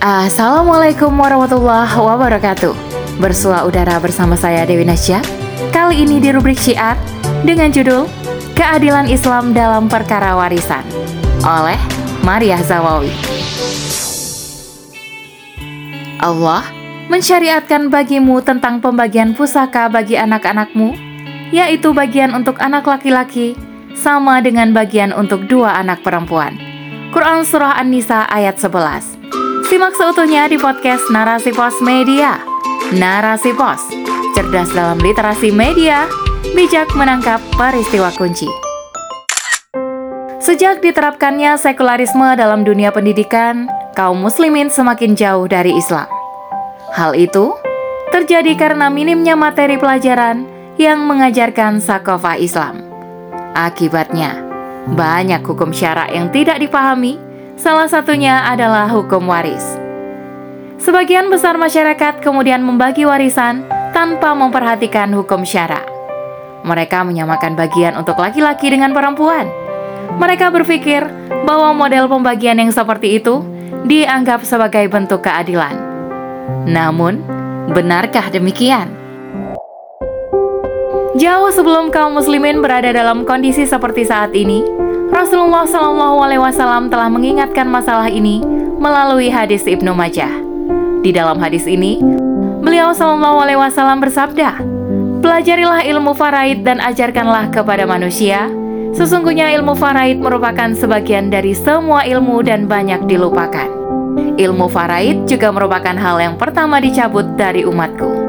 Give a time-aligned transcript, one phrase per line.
[0.00, 2.72] Assalamualaikum warahmatullahi wabarakatuh.
[3.20, 5.20] Bersua udara bersama saya Dewi Nasya.
[5.76, 6.96] Kali ini di rubrik syiar
[7.44, 8.08] Dengan judul
[8.56, 10.80] Keadilan Islam dalam Perkara Warisan
[11.44, 11.76] Oleh
[12.24, 13.12] Maria Zawawi.
[16.24, 16.64] Allah
[17.12, 20.96] mensyariatkan bagimu tentang pembagian pusaka bagi anak-anakmu
[21.52, 23.52] Yaitu bagian untuk anak laki-laki
[23.92, 26.56] Sama dengan bagian untuk dua anak perempuan.
[27.12, 29.19] Quran Surah An-Nisa ayat 11
[29.80, 32.36] Simak seutuhnya di podcast Narasi Pos Media.
[32.92, 33.80] Narasi Pos,
[34.36, 36.04] cerdas dalam literasi media,
[36.52, 38.44] bijak menangkap peristiwa kunci.
[40.36, 46.12] Sejak diterapkannya sekularisme dalam dunia pendidikan, kaum muslimin semakin jauh dari Islam.
[46.92, 47.56] Hal itu
[48.12, 50.44] terjadi karena minimnya materi pelajaran
[50.76, 52.84] yang mengajarkan sakofah Islam.
[53.56, 54.44] Akibatnya,
[54.92, 57.29] banyak hukum syarak yang tidak dipahami
[57.60, 59.76] Salah satunya adalah hukum waris.
[60.80, 65.84] Sebagian besar masyarakat kemudian membagi warisan tanpa memperhatikan hukum syara.
[66.64, 69.44] Mereka menyamakan bagian untuk laki-laki dengan perempuan.
[70.16, 71.04] Mereka berpikir
[71.44, 73.44] bahwa model pembagian yang seperti itu
[73.84, 75.76] dianggap sebagai bentuk keadilan.
[76.64, 77.20] Namun,
[77.76, 78.88] benarkah demikian?
[81.12, 84.64] Jauh sebelum kaum muslimin berada dalam kondisi seperti saat ini,
[85.10, 88.38] Rasulullah Shallallahu Alaihi Wasallam telah mengingatkan masalah ini
[88.78, 90.30] melalui hadis Ibnu Majah.
[91.02, 91.98] Di dalam hadis ini,
[92.62, 94.62] beliau Shallallahu Alaihi Wasallam bersabda,
[95.18, 98.46] "Pelajarilah ilmu faraid dan ajarkanlah kepada manusia.
[98.94, 103.66] Sesungguhnya ilmu faraid merupakan sebagian dari semua ilmu dan banyak dilupakan.
[104.38, 108.19] Ilmu faraid juga merupakan hal yang pertama dicabut dari umatku."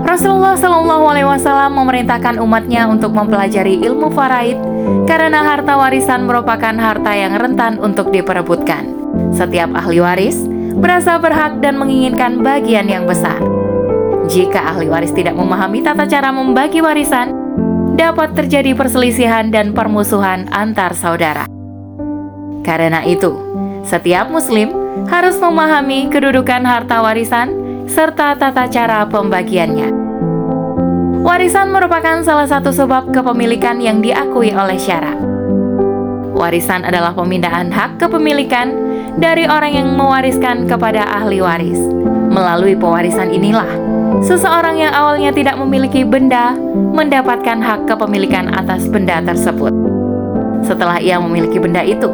[0.00, 4.56] Rasulullah Shallallahu Alaihi Wasallam memerintahkan umatnya untuk mempelajari ilmu faraid
[5.04, 8.90] karena harta warisan merupakan harta yang rentan untuk diperebutkan.
[9.36, 10.40] Setiap ahli waris
[10.74, 13.38] merasa berhak dan menginginkan bagian yang besar.
[14.30, 17.34] Jika ahli waris tidak memahami tata cara membagi warisan,
[17.98, 21.44] dapat terjadi perselisihan dan permusuhan antar saudara.
[22.64, 23.34] Karena itu,
[23.84, 24.70] setiap Muslim
[25.10, 27.52] harus memahami kedudukan harta warisan
[27.90, 29.99] serta tata cara pembagiannya.
[31.20, 35.16] Warisan merupakan salah satu sebab kepemilikan yang diakui oleh syarak.
[36.32, 38.72] Warisan adalah pemindahan hak kepemilikan
[39.20, 41.76] dari orang yang mewariskan kepada ahli waris.
[42.32, 43.68] Melalui pewarisan inilah,
[44.24, 49.76] seseorang yang awalnya tidak memiliki benda mendapatkan hak kepemilikan atas benda tersebut.
[50.64, 52.08] Setelah ia memiliki benda itu,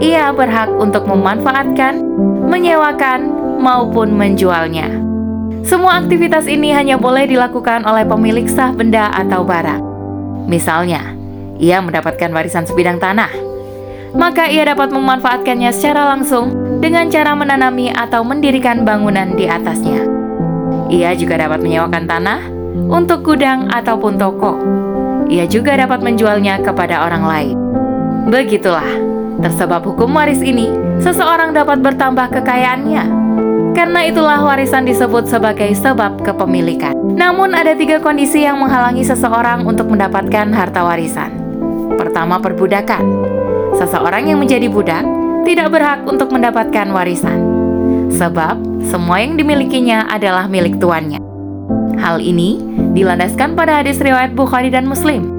[0.00, 2.00] ia berhak untuk memanfaatkan,
[2.48, 4.86] menyewakan, maupun menjualnya.
[5.68, 9.84] Semua aktivitas ini hanya boleh dilakukan oleh pemilik sah benda atau barang.
[10.48, 11.12] Misalnya,
[11.60, 13.28] ia mendapatkan warisan sebidang tanah,
[14.16, 20.08] maka ia dapat memanfaatkannya secara langsung dengan cara menanami atau mendirikan bangunan di atasnya.
[20.88, 22.40] Ia juga dapat menyewakan tanah
[22.88, 24.56] untuk gudang ataupun toko.
[25.28, 27.56] Ia juga dapat menjualnya kepada orang lain.
[28.32, 28.88] Begitulah,
[29.44, 30.72] tersebab hukum waris ini,
[31.04, 33.27] seseorang dapat bertambah kekayaannya
[33.78, 36.98] karena itulah warisan disebut sebagai sebab kepemilikan.
[37.14, 41.30] Namun ada tiga kondisi yang menghalangi seseorang untuk mendapatkan harta warisan.
[41.94, 43.06] Pertama, perbudakan.
[43.78, 45.06] Seseorang yang menjadi budak
[45.46, 47.38] tidak berhak untuk mendapatkan warisan.
[48.10, 51.22] Sebab semua yang dimilikinya adalah milik tuannya.
[52.02, 52.58] Hal ini
[52.98, 55.30] dilandaskan pada hadis riwayat Bukhari dan Muslim.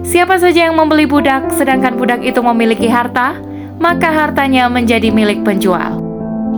[0.00, 3.36] Siapa saja yang membeli budak sedangkan budak itu memiliki harta,
[3.76, 6.03] maka hartanya menjadi milik penjual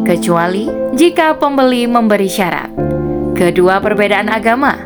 [0.06, 2.71] kecuali jika pembeli memberi syarat.
[3.34, 4.78] Kedua, perbedaan agama.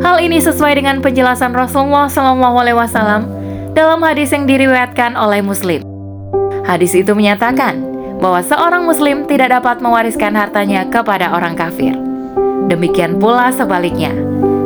[0.00, 3.26] Hal ini sesuai dengan penjelasan Rasulullah SAW
[3.74, 5.82] dalam hadis yang diriwayatkan oleh Muslim.
[6.64, 7.82] Hadis itu menyatakan
[8.22, 11.92] bahwa seorang Muslim tidak dapat mewariskan hartanya kepada orang kafir.
[12.70, 14.14] Demikian pula sebaliknya,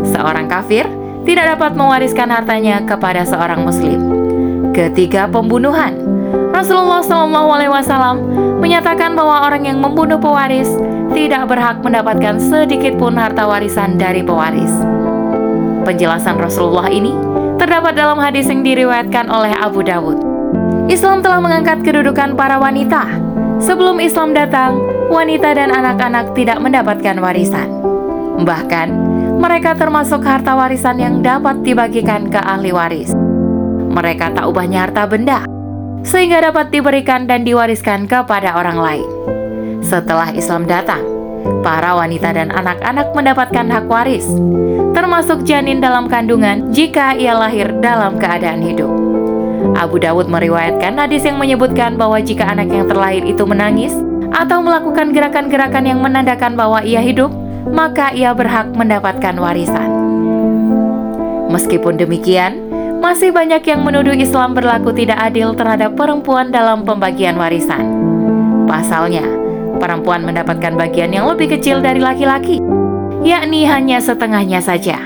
[0.04, 0.84] seorang kafir
[1.25, 3.98] tidak dapat mewariskan hartanya kepada seorang Muslim.
[4.76, 6.03] Ketiga, pembunuhan.
[6.54, 8.22] Rasulullah SAW
[8.62, 10.70] menyatakan bahwa orang yang membunuh pewaris
[11.10, 14.71] tidak berhak mendapatkan sedikit pun harta warisan dari pewaris.
[15.83, 17.10] Penjelasan Rasulullah ini
[17.59, 20.22] terdapat dalam hadis yang diriwayatkan oleh Abu Dawud.
[20.86, 23.03] Islam telah mengangkat kedudukan para wanita.
[23.59, 24.78] Sebelum Islam datang,
[25.10, 27.66] wanita dan anak-anak tidak mendapatkan warisan.
[28.47, 28.89] Bahkan,
[29.42, 33.10] mereka termasuk harta warisan yang dapat dibagikan ke ahli waris.
[33.95, 35.47] Mereka tak ubahnya harta benda,
[36.04, 39.09] sehingga dapat diberikan dan diwariskan kepada orang lain.
[39.80, 41.03] Setelah Islam datang,
[41.65, 44.28] para wanita dan anak-anak mendapatkan hak waris,
[44.92, 48.92] termasuk janin dalam kandungan jika ia lahir dalam keadaan hidup.
[49.74, 53.97] Abu Dawud meriwayatkan hadis yang menyebutkan bahwa jika anak yang terlahir itu menangis
[54.30, 57.33] atau melakukan gerakan-gerakan yang menandakan bahwa ia hidup,
[57.72, 59.89] maka ia berhak mendapatkan warisan.
[61.48, 62.64] Meskipun demikian,
[63.04, 67.84] masih banyak yang menuduh Islam berlaku tidak adil terhadap perempuan dalam pembagian warisan.
[68.65, 69.28] Pasalnya,
[69.77, 72.65] perempuan mendapatkan bagian yang lebih kecil dari laki-laki,
[73.21, 74.97] yakni hanya setengahnya saja.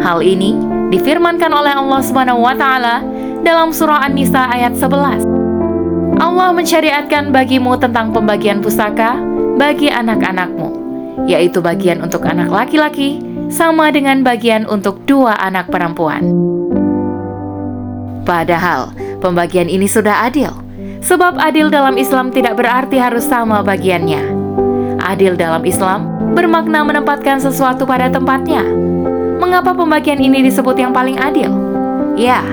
[0.00, 0.56] Hal ini
[0.88, 3.04] difirmankan oleh Allah Subhanahu wa taala
[3.44, 5.28] dalam surah An-Nisa ayat 11.
[6.16, 9.20] Allah mensyariatkan bagimu tentang pembagian pusaka
[9.60, 10.68] bagi anak-anakmu,
[11.28, 13.20] yaitu bagian untuk anak laki-laki
[13.52, 16.48] sama dengan bagian untuk dua anak perempuan.
[18.28, 18.92] Padahal,
[19.24, 20.52] pembagian ini sudah adil,
[21.00, 24.20] sebab adil dalam Islam tidak berarti harus sama bagiannya.
[25.00, 28.68] Adil dalam Islam bermakna menempatkan sesuatu pada tempatnya.
[29.40, 31.48] Mengapa pembagian ini disebut yang paling adil?
[32.20, 32.44] Ya,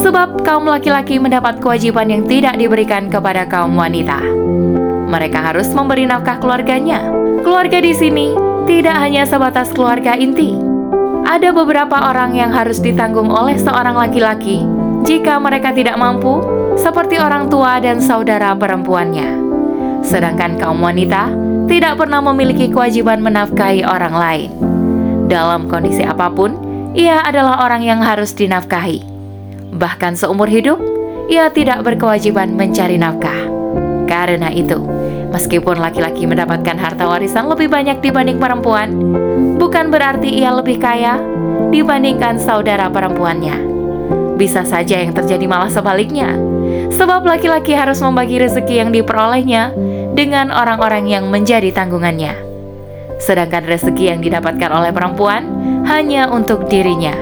[0.00, 4.24] sebab kaum laki-laki mendapat kewajiban yang tidak diberikan kepada kaum wanita.
[5.12, 7.04] Mereka harus memberi nafkah keluarganya.
[7.44, 8.32] Keluarga di sini
[8.64, 10.56] tidak hanya sebatas keluarga inti.
[11.28, 16.42] Ada beberapa orang yang harus ditanggung oleh seorang laki-laki jika mereka tidak mampu,
[16.78, 19.38] seperti orang tua dan saudara perempuannya.
[20.02, 21.30] Sedangkan kaum wanita
[21.68, 24.50] tidak pernah memiliki kewajiban menafkahi orang lain.
[25.28, 26.56] Dalam kondisi apa pun,
[26.96, 29.04] ia adalah orang yang harus dinafkahi.
[29.76, 30.80] Bahkan seumur hidup,
[31.28, 33.36] ia tidak berkewajiban mencari nafkah.
[34.08, 34.80] Karena itu,
[35.28, 38.88] meskipun laki-laki mendapatkan harta warisan lebih banyak dibanding perempuan,
[39.60, 41.20] bukan berarti ia lebih kaya
[41.68, 43.67] dibandingkan saudara perempuannya.
[44.38, 46.38] Bisa saja yang terjadi malah sebaliknya,
[46.94, 49.74] sebab laki-laki harus membagi rezeki yang diperolehnya
[50.14, 52.38] dengan orang-orang yang menjadi tanggungannya.
[53.18, 55.42] Sedangkan rezeki yang didapatkan oleh perempuan
[55.90, 57.18] hanya untuk dirinya.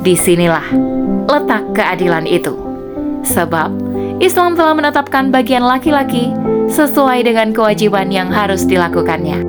[0.00, 0.64] Di sinilah
[1.28, 2.56] letak keadilan itu.
[3.28, 3.68] Sebab
[4.24, 6.32] Islam telah menetapkan bagian laki-laki
[6.72, 9.44] sesuai dengan kewajiban yang harus dilakukannya.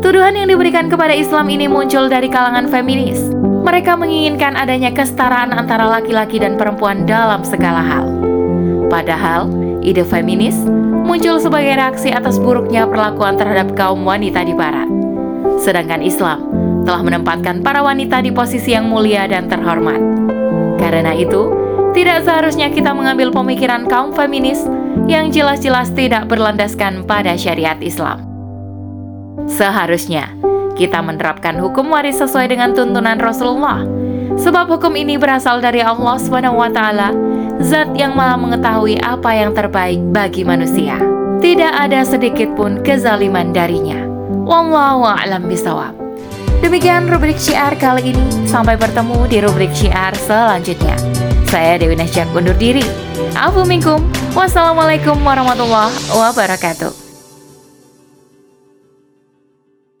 [0.00, 3.20] Tuduhan yang diberikan kepada Islam ini muncul dari kalangan feminis.
[3.66, 8.06] Mereka menginginkan adanya kesetaraan antara laki-laki dan perempuan dalam segala hal.
[8.86, 9.50] Padahal,
[9.82, 10.54] ide feminis
[11.02, 14.86] muncul sebagai reaksi atas buruknya perlakuan terhadap kaum wanita di Barat.
[15.58, 16.46] Sedangkan Islam
[16.86, 19.98] telah menempatkan para wanita di posisi yang mulia dan terhormat.
[20.78, 21.50] Karena itu,
[21.90, 24.62] tidak seharusnya kita mengambil pemikiran kaum feminis
[25.10, 28.22] yang jelas-jelas tidak berlandaskan pada syariat Islam.
[29.50, 30.30] Seharusnya
[30.76, 33.82] kita menerapkan hukum waris sesuai dengan tuntunan Rasulullah,
[34.36, 36.80] sebab hukum ini berasal dari Allah SWT,
[37.64, 41.00] Zat yang Maha Mengetahui apa yang terbaik bagi manusia.
[41.40, 44.04] Tidak ada sedikit pun kezaliman darinya.
[44.44, 45.96] Wallahu a'lam bisawab.
[46.60, 48.24] Demikian rubrik syiar kali ini.
[48.48, 50.96] Sampai bertemu di rubrik syiar selanjutnya.
[51.48, 52.84] Saya Dewi Nasjak undur diri.
[53.36, 54.00] Afu minkum.
[54.32, 57.05] Wassalamualaikum warahmatullahi wabarakatuh.